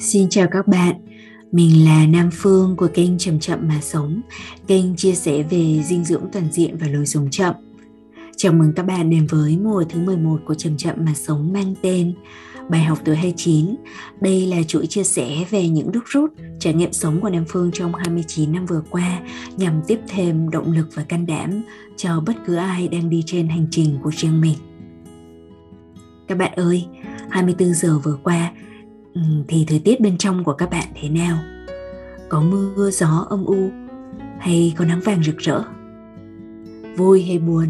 [0.00, 0.94] Xin chào các bạn,
[1.52, 4.20] mình là Nam Phương của kênh Chậm Chậm Mà Sống,
[4.66, 7.54] kênh chia sẻ về dinh dưỡng toàn diện và lối sống chậm.
[8.36, 11.74] Chào mừng các bạn đến với mùa thứ 11 của Chậm Chậm Mà Sống mang
[11.82, 12.14] tên
[12.68, 13.76] Bài học tuổi 29.
[14.20, 17.70] Đây là chuỗi chia sẻ về những đúc rút, trải nghiệm sống của Nam Phương
[17.72, 19.20] trong 29 năm vừa qua
[19.56, 21.62] nhằm tiếp thêm động lực và can đảm
[21.96, 24.56] cho bất cứ ai đang đi trên hành trình của riêng mình.
[26.28, 26.86] Các bạn ơi,
[27.30, 28.52] 24 giờ vừa qua
[29.14, 31.38] Ừ, thì thời tiết bên trong của các bạn thế nào?
[32.28, 33.70] Có mưa, gió, âm u
[34.40, 35.62] hay có nắng vàng rực rỡ?
[36.96, 37.66] Vui hay buồn?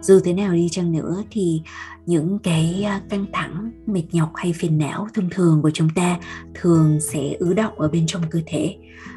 [0.00, 1.62] Dù thế nào đi chăng nữa thì
[2.06, 6.18] những cái à, căng thẳng, mệt nhọc hay phiền não thông thường của chúng ta
[6.54, 8.76] thường sẽ ứ động ở bên trong cơ thể.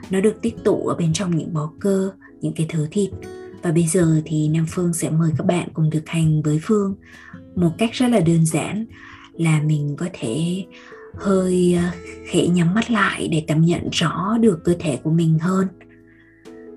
[0.09, 3.09] Nó được tích tụ ở bên trong những bó cơ, những cái thứ thịt.
[3.61, 6.95] Và bây giờ thì nam phương sẽ mời các bạn cùng thực hành với phương
[7.55, 8.85] một cách rất là đơn giản
[9.33, 10.65] là mình có thể
[11.15, 11.93] hơi à,
[12.25, 15.67] khẽ nhắm mắt lại để cảm nhận rõ được cơ thể của mình hơn.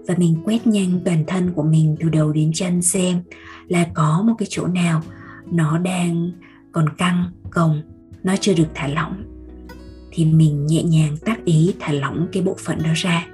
[0.07, 3.23] Và mình quét nhanh toàn thân của mình từ đầu đến chân xem
[3.69, 5.03] là có một cái chỗ nào
[5.51, 6.31] nó đang
[6.73, 7.83] còn căng, cồng,
[8.23, 9.25] nó chưa được thả lỏng.
[10.11, 13.27] Thì mình nhẹ nhàng tác ý thả lỏng cái bộ phận đó ra.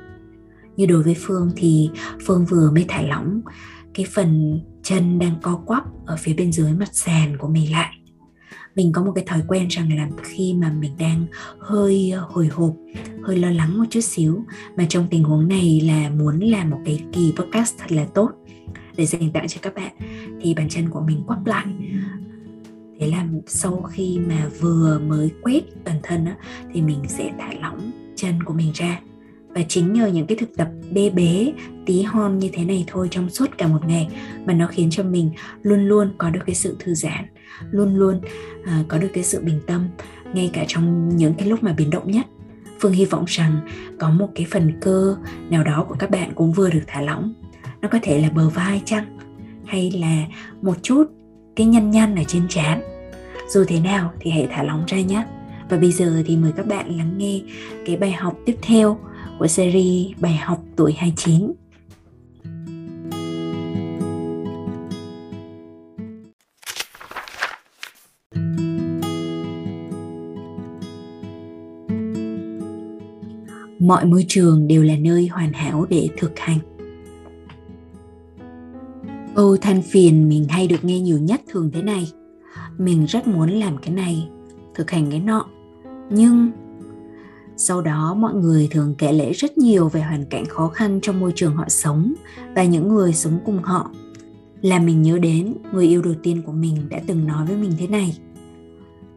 [0.77, 1.91] Như đối với phương thì
[2.27, 3.41] phương vừa mới thả lỏng
[3.95, 7.98] cái phần chân đang co quắp ở phía bên dưới mặt sàn của mình lại
[8.79, 11.27] mình có một cái thói quen rằng là khi mà mình đang
[11.59, 12.75] hơi ờ, hồi hộp
[13.23, 14.45] hơi lo lắng một chút xíu
[14.77, 18.31] mà trong tình huống này là muốn làm một cái kỳ podcast thật là tốt
[18.97, 19.93] để dành tặng cho các bạn
[20.41, 21.67] thì bàn chân của mình quắp lại.
[23.01, 26.37] Thế là sau khi mà vừa mới quét toàn thân á,
[26.73, 29.01] thì mình sẽ thả lỏng chân của mình ra
[29.55, 31.53] và chính nhờ những cái thực tập bê bế
[31.87, 34.09] tí hon như thế này thôi trong suốt cả một ngày
[34.47, 35.31] mà nó khiến cho mình
[35.63, 37.27] luôn luôn có được cái sự thư giãn
[37.71, 38.21] luôn luôn
[38.61, 39.89] uh, có được cái sự bình tâm
[40.35, 42.27] ngay cả trong những cái lúc mà biến động nhất.
[42.81, 43.61] Phương hy vọng rằng
[43.99, 45.17] có một cái phần cơ
[45.51, 47.35] nào đó của các bạn cũng vừa được thả lỏng.
[47.81, 49.19] Nó có thể là bờ vai chăng?
[49.67, 50.25] Hay là
[50.63, 51.05] một chút
[51.57, 52.83] cái nhăn nhăn ở trên trán?
[53.49, 55.25] Dù thế nào thì hãy thả lỏng ra nhé.
[55.69, 57.41] Và bây giờ thì mời các bạn lắng nghe
[57.87, 58.99] cái bài học tiếp theo
[59.39, 61.53] của series bài học tuổi 29
[73.89, 76.59] mọi môi trường đều là nơi hoàn hảo để thực hành.
[79.35, 82.13] Câu than phiền, mình hay được nghe nhiều nhất thường thế này.
[82.79, 84.29] Mình rất muốn làm cái này,
[84.75, 85.47] thực hành cái nọ.
[86.11, 86.51] Nhưng
[87.59, 91.21] sau đó, mọi người thường kể lễ rất nhiều về hoàn cảnh khó khăn trong
[91.21, 92.15] môi trường họ sống
[92.55, 93.91] và những người sống cùng họ.
[94.61, 97.73] Làm mình nhớ đến, người yêu đầu tiên của mình đã từng nói với mình
[97.79, 98.19] thế này.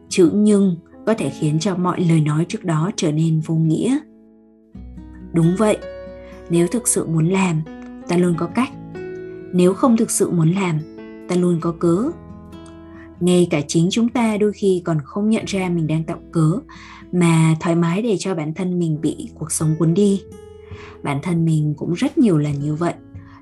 [0.08, 0.76] Chữ nhưng
[1.06, 3.98] có thể khiến cho mọi lời nói trước đó trở nên vô nghĩa.
[5.32, 5.76] Đúng vậy,
[6.50, 7.62] nếu thực sự muốn làm,
[8.08, 8.70] ta luôn có cách.
[9.52, 10.78] Nếu không thực sự muốn làm,
[11.28, 12.10] ta luôn có cớ.
[13.20, 16.52] Ngay cả chính chúng ta đôi khi còn không nhận ra mình đang tạo cớ
[17.12, 20.22] mà thoải mái để cho bản thân mình bị cuộc sống cuốn đi.
[21.02, 22.94] Bản thân mình cũng rất nhiều lần như vậy,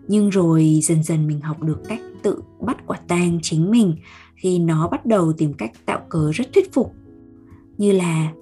[0.08, 3.94] nhưng rồi dần dần mình học được cách tự bắt quả tang chính mình
[4.34, 6.94] khi nó bắt đầu tìm cách tạo cớ rất thuyết phục.
[7.78, 8.32] Như là,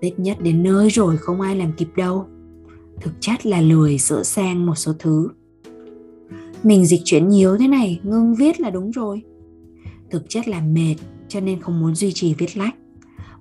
[0.00, 2.26] tết nhất đến nơi rồi, không ai làm kịp đâu.
[3.00, 5.28] Thực chất là lười sửa sang một số thứ.
[6.62, 9.22] Mình dịch chuyển nhiều thế này, ngưng viết là đúng rồi.
[10.10, 10.94] Thực chất là mệt,
[11.28, 12.74] cho nên không muốn duy trì viết lách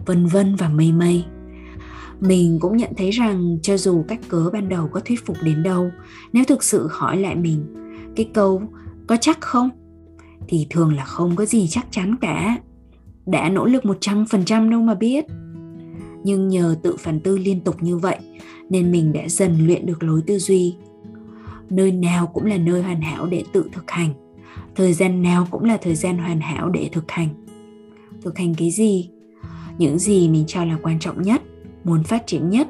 [0.06, 1.26] vân vân và mây mây.
[2.20, 5.64] Mình cũng nhận thấy rằng cho dù cách cớ ban đầu có thuyết phục đến
[5.64, 5.90] đâu,
[6.34, 7.66] nếu thực sự hỏi lại mình,
[8.16, 8.62] cái câu
[9.08, 9.70] có chắc không?
[10.48, 12.58] thì thường là không có gì chắc chắn cả.
[13.26, 15.26] Đã nỗ lực 100% đâu mà biết.
[16.24, 18.18] Nhưng nhờ tự phản tư liên tục như vậy,
[18.70, 20.76] nên mình đã dần luyện được lối tư duy.
[21.70, 24.14] Nơi nào cũng là nơi hoàn hảo để tự thực hành.
[24.76, 27.30] Thời gian nào cũng là thời gian hoàn hảo để thực hành.
[28.22, 29.10] Thực hành cái gì?
[29.78, 31.42] Những gì mình cho là quan trọng nhất,
[31.84, 32.68] muốn phát triển nhất.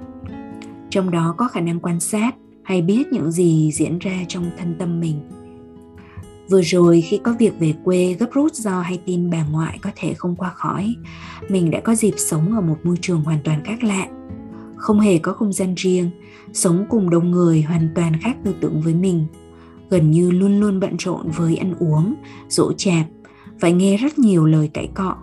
[0.89, 4.75] Trong đó có khả năng quan sát hay biết những gì diễn ra trong thân
[4.79, 5.21] tâm mình.
[6.49, 9.89] Vừa rồi khi có việc về quê gấp rút do hay tin bà ngoại có
[9.95, 10.95] thể không qua khỏi,
[11.49, 14.07] mình đã có dịp sống ở một môi trường hoàn toàn khác lạ.
[14.75, 16.09] Không hề có không gian riêng,
[16.53, 19.25] sống cùng đông người hoàn toàn khác tư tưởng với mình.
[19.89, 22.15] Gần như luôn luôn bận rộn với ăn uống,
[22.49, 23.05] dỗ chạp
[23.59, 25.15] phải nghe rất nhiều lời cãi cọ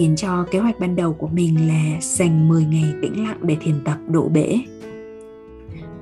[0.00, 3.56] khiến cho kế hoạch ban đầu của mình là dành 10 ngày tĩnh lặng để
[3.60, 4.58] thiền tập đổ bể.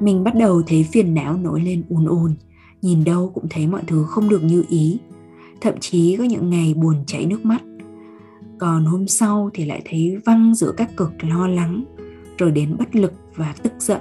[0.01, 2.35] Mình bắt đầu thấy phiền não nổi lên ùn ùn,
[2.83, 4.99] nhìn đâu cũng thấy mọi thứ không được như ý,
[5.61, 7.63] thậm chí có những ngày buồn chảy nước mắt.
[8.59, 11.85] còn hôm sau thì lại thấy văng giữa các cực lo lắng
[12.39, 14.01] rồi đến bất lực và tức giận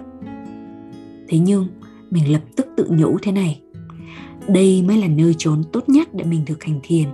[1.28, 1.68] thế nhưng
[2.10, 3.62] mình lập tức tự nhủ thế này
[4.48, 7.08] đây mới là nơi trốn tốt nhất để mình thực hành thiền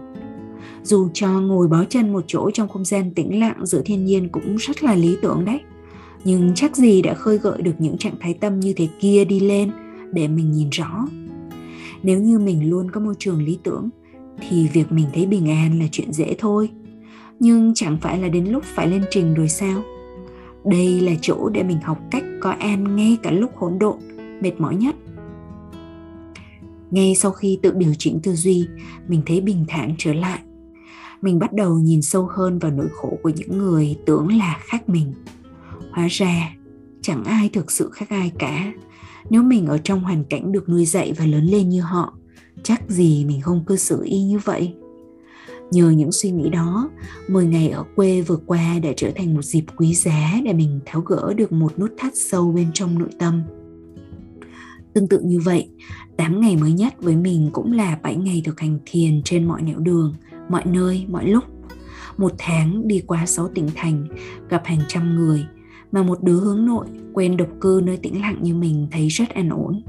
[0.84, 4.30] dù cho ngồi bó chân một chỗ trong không gian tĩnh lặng giữa thiên nhiên
[4.30, 5.60] cũng rất là lý tưởng đấy.
[6.24, 9.40] Nhưng chắc gì đã khơi gợi được những trạng thái tâm như thế kia đi
[9.40, 9.72] lên
[10.12, 11.08] để mình nhìn rõ.
[12.04, 13.90] Nếu như mình luôn có môi trường lý tưởng,
[14.50, 16.70] thì việc mình thấy bình an là chuyện dễ thôi.
[17.40, 19.84] Nhưng chẳng phải là đến lúc phải lên trình rồi sao?
[20.66, 23.98] Đây là chỗ để mình học cách có an ngay cả lúc hỗn độn,
[24.42, 24.96] mệt mỏi nhất.
[26.92, 28.68] Ngay sau khi tự điều chỉnh tư duy,
[29.08, 30.40] mình thấy bình thản trở lại
[31.24, 34.90] mình bắt đầu nhìn sâu hơn vào nỗi khổ của những người tưởng là khác
[34.90, 35.14] mình.
[35.92, 36.56] Hóa ra
[37.02, 38.74] chẳng ai thực sự khác ai cả.
[39.30, 42.14] Nếu mình ở trong hoàn cảnh được nuôi dạy và lớn lên như họ
[42.64, 44.74] chắc gì mình không cư xử y như vậy?
[45.72, 46.90] Nhờ những suy nghĩ đó
[47.28, 50.80] 10 ngày ở quê vừa qua đã trở thành một dịp quý giá để mình
[50.86, 53.42] tháo gỡ được một nút thắt sâu bên trong nội tâm.
[54.94, 55.70] Tương tự như vậy,
[56.18, 59.62] 8 ngày mới nhất với mình cũng là 7 ngày thực hành thiền trên mọi
[59.62, 60.14] nẻo đường,
[60.54, 61.44] mọi nơi, mọi lúc.
[62.18, 64.08] Một tháng đi qua 6 tỉnh thành,
[64.50, 65.46] gặp hàng trăm người,
[65.92, 69.30] mà một đứa hướng nội quen độc cư nơi tĩnh lặng như mình thấy rất
[69.30, 69.84] an ổn.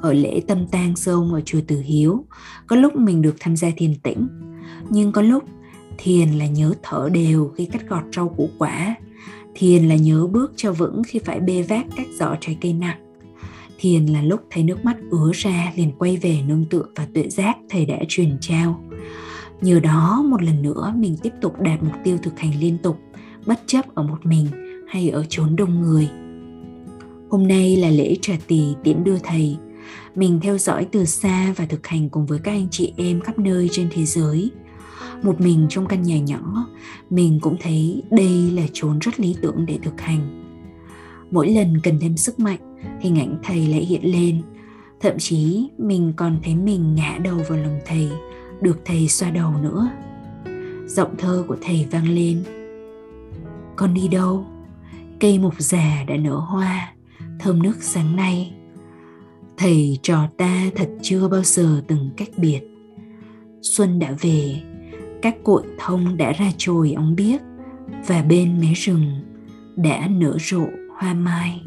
[0.00, 2.24] Ở lễ tâm tang sông ở chùa Từ Hiếu,
[2.66, 4.28] có lúc mình được tham gia thiền tĩnh,
[4.90, 5.44] nhưng có lúc
[5.98, 8.94] thiền là nhớ thở đều khi cắt gọt rau củ quả,
[9.54, 13.04] thiền là nhớ bước cho vững khi phải bê vác các giỏ trái cây nặng
[13.84, 17.28] thiền là lúc thấy nước mắt ứa ra liền quay về nương tựa và tuệ
[17.28, 18.84] giác thầy đã truyền trao
[19.60, 22.98] nhờ đó, một lần nữa mình tiếp tục đạt mục tiêu thực hành liên tục,
[23.46, 24.46] bất chấp ở một mình
[24.88, 26.08] hay ở chốn đông người.
[27.30, 29.56] Hôm nay là lễ trà tỳ tiễn đưa thầy.
[30.14, 33.38] Mình theo dõi từ xa và thực hành cùng với các anh chị em khắp
[33.38, 34.50] nơi trên thế giới.
[35.22, 36.66] Một mình trong căn nhà nhỏ,
[37.10, 40.44] mình cũng thấy đây là chốn rất lý tưởng để thực hành.
[41.30, 44.42] Mỗi lần cần thêm sức mạnh, hình ảnh thầy lại hiện lên.
[45.00, 48.08] Thậm chí mình còn thấy mình ngã đầu vào lòng thầy
[48.60, 49.90] được thầy xoa đầu nữa.
[50.86, 52.44] Giọng thơ của thầy vang lên.
[53.76, 54.46] Con đi đâu?
[55.20, 56.92] Cây mục già đã nở hoa,
[57.38, 58.54] thơm nước sáng nay.
[59.56, 62.60] Thầy trò ta thật chưa bao giờ từng cách biệt.
[63.62, 64.62] Xuân đã về,
[65.22, 67.40] các cội thông đã ra trồi ống biếc
[68.06, 69.20] và bên mé rừng
[69.76, 70.66] đã nở rộ
[70.98, 71.62] hoa mai.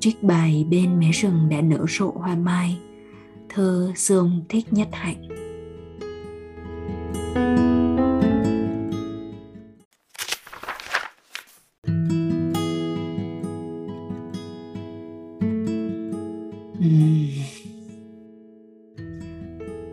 [0.00, 2.78] Trích bài bên mé rừng đã nở rộ hoa mai
[3.48, 5.28] thơ dương thích nhất hạnh.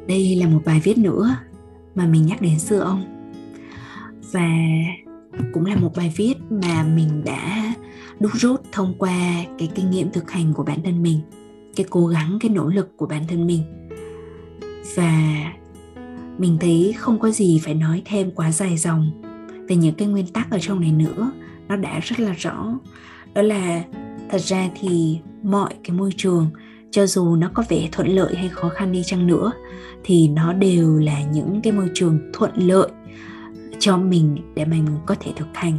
[0.07, 1.35] Đây là một bài viết nữa
[1.95, 3.03] mà mình nhắc đến xưa ông.
[4.31, 4.49] Và
[5.53, 7.73] cũng là một bài viết mà mình đã
[8.19, 11.21] đúc rút thông qua cái kinh nghiệm thực hành của bản thân mình
[11.75, 13.63] cái cố gắng, cái nỗ lực của bản thân mình.
[14.95, 15.43] Và
[16.37, 19.11] mình thấy không có gì phải nói thêm quá dài dòng
[19.67, 21.31] về những cái nguyên tắc ở trong này nữa.
[21.67, 22.79] Nó đã rất là rõ.
[23.33, 23.83] Đó là
[24.29, 26.49] thật ra thì mọi cái môi trường,
[26.91, 29.51] cho dù nó có vẻ thuận lợi hay khó khăn đi chăng nữa,
[30.03, 32.89] thì nó đều là những cái môi trường thuận lợi
[33.79, 35.77] cho mình để mình có thể thực hành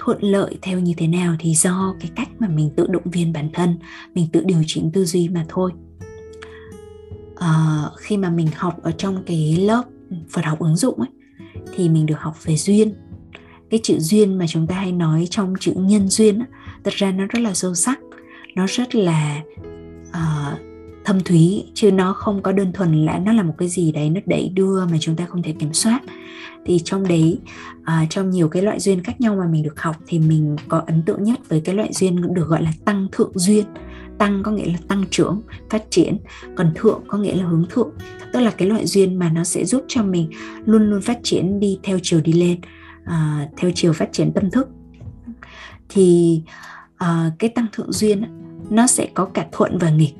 [0.00, 3.32] thuận lợi theo như thế nào thì do cái cách mà mình tự động viên
[3.32, 3.78] bản thân
[4.14, 5.72] mình tự điều chỉnh tư duy mà thôi.
[7.36, 9.82] À, khi mà mình học ở trong cái lớp
[10.30, 11.08] Phật học ứng dụng ấy
[11.74, 12.94] thì mình được học về duyên.
[13.70, 16.46] Cái chữ duyên mà chúng ta hay nói trong chữ nhân duyên á,
[16.84, 17.98] thật ra nó rất là sâu sắc
[18.54, 19.42] nó rất là
[20.08, 20.60] uh,
[21.10, 24.10] thâm thúy chứ nó không có đơn thuần là nó là một cái gì đấy
[24.10, 26.00] nó đẩy đưa mà chúng ta không thể kiểm soát.
[26.66, 27.38] Thì trong đấy
[27.84, 30.82] à, trong nhiều cái loại duyên khác nhau mà mình được học thì mình có
[30.86, 33.64] ấn tượng nhất với cái loại duyên được gọi là tăng thượng duyên.
[34.18, 36.16] Tăng có nghĩa là tăng trưởng phát triển
[36.56, 37.90] còn thượng có nghĩa là hướng thượng.
[38.32, 40.30] Tức là cái loại duyên mà nó sẽ giúp cho mình
[40.64, 42.60] luôn luôn phát triển đi theo chiều đi lên
[43.04, 44.68] à, theo chiều phát triển tâm thức.
[45.88, 46.40] Thì
[46.96, 48.22] à, cái tăng thượng duyên
[48.70, 50.14] nó sẽ có cả thuận và nghịch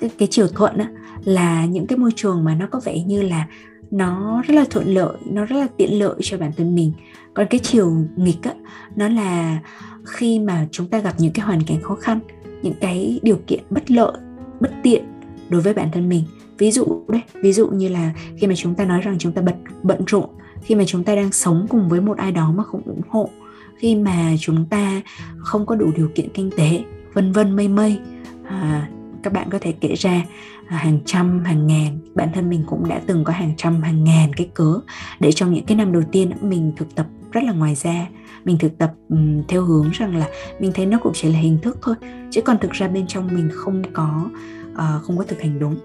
[0.00, 0.88] cái, cái chiều thuận á,
[1.24, 3.46] là những cái môi trường mà nó có vẻ như là
[3.90, 6.92] nó rất là thuận lợi nó rất là tiện lợi cho bản thân mình.
[7.34, 8.54] Còn cái chiều nghịch á
[8.96, 9.58] nó là
[10.04, 12.18] khi mà chúng ta gặp những cái hoàn cảnh khó khăn
[12.62, 14.12] những cái điều kiện bất lợi
[14.60, 15.04] bất tiện
[15.48, 16.24] đối với bản thân mình.
[16.58, 19.42] Ví dụ đấy ví dụ như là khi mà chúng ta nói rằng chúng ta
[19.42, 20.28] bận bận rộn
[20.62, 23.30] khi mà chúng ta đang sống cùng với một ai đó mà không ủng hộ
[23.76, 25.02] khi mà chúng ta
[25.38, 27.98] không có đủ điều kiện kinh tế vân vân mây mây
[28.44, 28.88] à,
[29.24, 30.24] các bạn có thể kể ra
[30.68, 34.04] à, hàng trăm hàng ngàn bản thân mình cũng đã từng có hàng trăm hàng
[34.04, 34.80] ngàn cái cớ
[35.20, 38.08] để trong những cái năm đầu tiên mình thực tập rất là ngoài ra
[38.44, 40.28] mình thực tập um, theo hướng rằng là
[40.60, 41.94] mình thấy nó cũng chỉ là hình thức thôi
[42.30, 44.28] chứ còn thực ra bên trong mình không có
[44.72, 45.76] uh, không có thực hành đúng.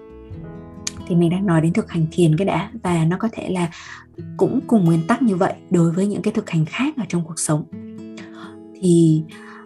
[1.08, 3.70] Thì mình đang nói đến thực hành thiền cái đã và nó có thể là
[4.36, 7.24] cũng cùng nguyên tắc như vậy đối với những cái thực hành khác ở trong
[7.24, 7.64] cuộc sống.
[8.80, 9.22] Thì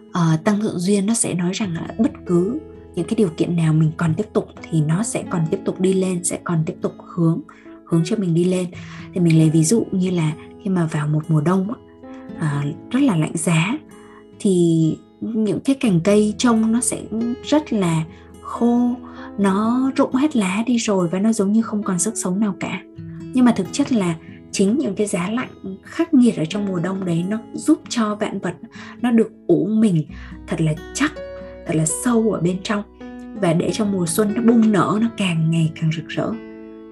[0.09, 2.59] uh, tăng thượng duyên nó sẽ nói rằng là bất cứ
[2.95, 5.79] những cái điều kiện nào mình còn tiếp tục thì nó sẽ còn tiếp tục
[5.81, 7.41] đi lên sẽ còn tiếp tục hướng
[7.85, 8.65] hướng cho mình đi lên.
[9.13, 10.33] Thì mình lấy ví dụ như là
[10.63, 11.67] khi mà vào một mùa đông
[12.39, 13.77] à, rất là lạnh giá
[14.39, 17.01] thì những cái cành cây trông nó sẽ
[17.43, 18.03] rất là
[18.41, 18.95] khô
[19.37, 22.55] nó rụng hết lá đi rồi và nó giống như không còn sức sống nào
[22.59, 22.81] cả.
[23.33, 24.15] Nhưng mà thực chất là
[24.51, 28.15] chính những cái giá lạnh khắc nghiệt ở trong mùa đông đấy nó giúp cho
[28.15, 28.55] vạn vật
[29.01, 30.03] nó được ủ mình
[30.47, 31.11] thật là chắc
[31.65, 32.83] thật là sâu ở bên trong.
[33.41, 36.31] Và để cho mùa xuân nó bung nở nó càng ngày càng rực rỡ.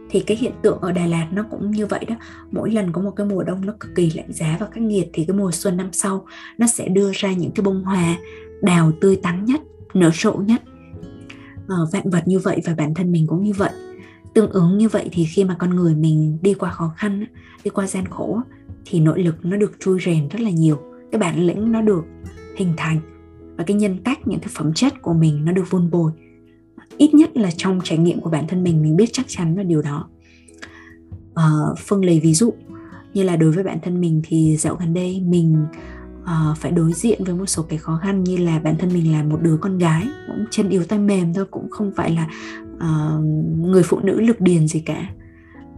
[0.10, 2.15] Thì cái hiện tượng ở Đà Lạt nó cũng như vậy đó.
[2.51, 5.10] Mỗi lần có một cái mùa đông nó cực kỳ lạnh giá và khắc nghiệt
[5.13, 6.25] thì cái mùa xuân năm sau
[6.58, 8.18] nó sẽ đưa ra những cái bông hoa
[8.62, 9.62] đào tươi tắn nhất
[9.94, 10.62] nở rộ nhất.
[11.68, 13.72] À, vạn vật như vậy và bản thân mình cũng như vậy.
[14.34, 17.25] Tương ứng như vậy thì khi mà con người mình đi qua khó khăn
[17.63, 18.42] đi qua gian khổ
[18.86, 20.80] thì nội lực nó được chui rèn rất là nhiều.
[21.12, 22.03] Cái bản lĩnh nó được
[22.56, 23.00] hình thành
[23.57, 26.12] và cái nhân cách những cái phẩm chất của mình nó được vun bồi.
[26.98, 29.63] Ít nhất là trong trải nghiệm của bản thân mình mình biết chắc chắn là
[29.63, 30.10] điều đó.
[31.36, 32.53] À, phương lấy ví dụ
[33.13, 35.65] như là đối với bản thân mình thì dạo gần đây mình
[36.24, 39.12] uh, phải đối diện với một số cái khó khăn như là bản thân mình
[39.12, 42.29] là một đứa con gái cũng chân yếu tay mềm thôi cũng không phải là
[42.75, 43.25] uh,
[43.57, 45.10] người phụ nữ lực điền gì cả.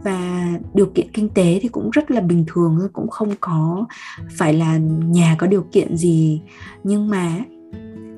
[0.04, 3.86] Và điều kiện kinh tế thì cũng rất là bình thường thôi cũng không có
[4.38, 6.42] phải là nhà có điều kiện gì.
[6.84, 7.40] Nhưng mà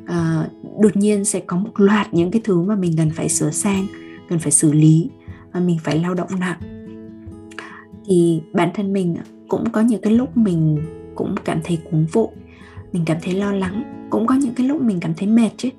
[0.04, 3.52] uh, đột nhiên sẽ có một loạt những cái thứ mà mình cần phải sửa
[3.52, 3.86] sang
[4.30, 5.10] cần phải xử lý
[5.52, 6.60] và mình phải lao động nặng.
[8.06, 9.16] Thì bản thân mình
[9.48, 10.78] cũng có những cái lúc mình
[11.16, 12.30] cũng cảm thấy cuống vội
[12.94, 15.70] mình cảm thấy lo lắng cũng có những cái lúc mình cảm thấy mệt chứ.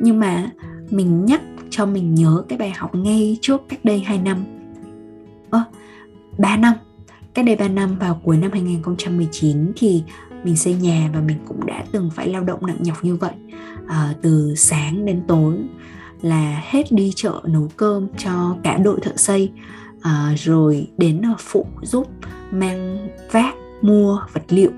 [0.00, 0.50] Nhưng mà
[0.90, 1.40] mình nhắc
[1.70, 4.44] cho mình nhớ cái bài học ngay trước cách đây 2 năm.
[5.50, 5.64] Ơ à,
[6.38, 6.74] 3 năm.
[7.34, 10.02] Cách đây 3 năm vào cuối năm 2019 thì
[10.44, 13.32] mình xây nhà và mình cũng đã từng phải lao động nặng nhọc như vậy.
[13.86, 15.56] À, từ sáng đến tối
[16.22, 19.50] là hết đi chợ nấu cơm cho cả đội thợ xây
[20.00, 22.06] à, rồi đến ờ, phụ giúp
[22.50, 24.70] mang vác mua vật liệu.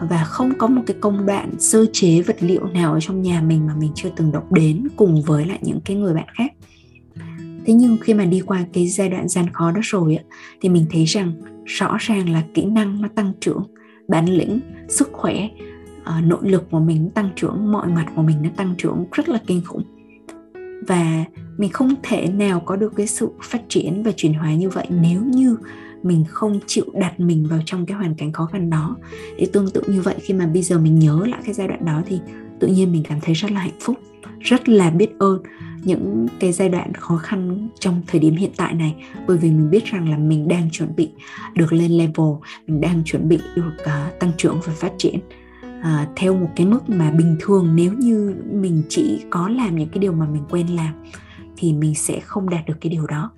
[0.00, 3.40] Và không có một cái công đoạn sơ chế vật liệu nào ở trong nhà
[3.40, 6.52] mình mà mình chưa từng đọc đến cùng với lại những cái người bạn khác.
[7.66, 10.22] Thế nhưng khi mà đi qua cái giai đoạn gian khó đó rồi á
[10.60, 11.32] thì mình thấy rằng
[11.64, 13.62] rõ ràng là kỹ năng nó tăng trưởng
[14.08, 15.48] bản lĩnh sức khỏe
[16.00, 19.28] uh, nội lực của mình tăng trưởng mọi mặt của mình nó tăng trưởng rất
[19.28, 19.82] là kinh khủng.
[20.86, 21.24] Và
[21.58, 24.86] mình không thể nào có được cái sự phát triển và chuyển hóa như vậy
[24.90, 25.56] nếu như
[26.02, 28.96] mình không chịu đặt mình vào trong cái hoàn cảnh khó khăn đó.
[29.38, 31.84] Để tương tự như vậy khi mà bây giờ mình nhớ lại cái giai đoạn
[31.84, 32.20] đó thì
[32.60, 33.96] tự nhiên mình cảm thấy rất là hạnh phúc
[34.40, 35.42] rất là biết ơn
[35.84, 38.94] những cái giai đoạn khó khăn trong thời điểm hiện tại này.
[39.26, 41.10] Bởi vì mình biết rằng là mình đang chuẩn bị
[41.54, 42.26] được lên level
[42.66, 45.20] mình đang chuẩn bị được uh, tăng trưởng và phát triển
[45.80, 49.88] uh, theo một cái mức mà bình thường nếu như mình chỉ có làm những
[49.88, 50.94] cái điều mà mình quen làm
[51.56, 53.30] thì mình sẽ không đạt được cái điều đó.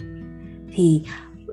[0.74, 1.02] Thì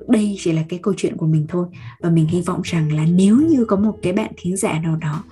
[0.08, 1.66] đây chỉ là cái câu chuyện của mình thôi.
[2.00, 4.96] Và mình hy vọng rằng là nếu như có một cái bạn thính giả nào
[4.96, 5.24] đó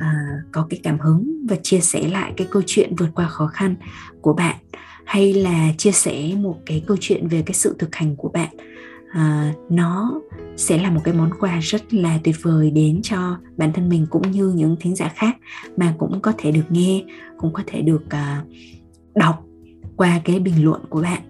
[0.00, 0.12] à,
[0.52, 3.74] có cái cảm hứng và chia sẻ lại cái câu chuyện vượt qua khó khăn
[4.20, 4.56] của bạn
[5.04, 8.56] hay là chia sẻ một cái câu chuyện về cái sự thực hành của bạn.
[9.12, 10.20] À, nó
[10.56, 14.06] sẽ là một cái món quà rất là tuyệt vời đến cho bản thân mình
[14.10, 15.36] cũng như những thính giả khác
[15.76, 17.04] mà cũng có thể được nghe
[17.38, 18.42] cũng có thể được à,
[19.14, 19.44] đọc
[19.96, 21.22] qua cái bình luận của bạn.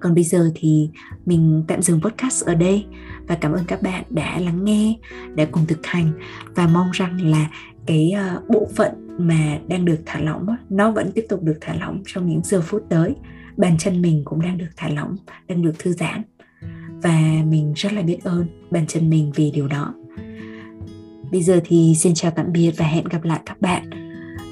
[0.00, 0.90] Còn bây giờ thì
[1.26, 2.86] mình tạm dừng podcast ở đây
[3.28, 4.98] và cảm ơn các bạn đã lắng nghe
[5.34, 6.12] đã cùng thực hành
[6.54, 7.50] và mong rằng là
[7.90, 11.74] cái ờ, bộ phận mà đang được thả lỏng nó vẫn tiếp tục được thả
[11.80, 13.14] lỏng trong những giờ phút tới.
[13.56, 15.16] Bàn chân mình cũng đang được thả lỏng
[15.48, 16.22] đang được thư giãn.
[17.02, 19.94] Và mình rất là biết ơn bàn chân mình vì điều đó.
[21.32, 23.90] Bây giờ thì xin chào tạm biệt và hẹn gặp lại các bạn.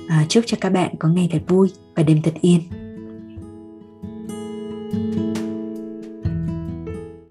[0.09, 2.61] À, chúc cho các bạn có ngày thật vui và đêm thật yên.